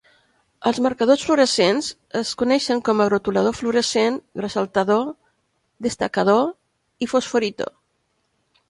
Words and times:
Els 0.69 0.77
marcadors 0.85 1.25
fluorescents 1.27 1.89
es 2.21 2.31
coneixen 2.43 2.81
com 2.89 3.03
"rotulador 3.15 3.55
fluorescente", 3.59 4.27
"resaltador", 4.47 5.05
"destacador", 5.91 6.45
i 7.07 7.13
"fosforito". 7.15 7.73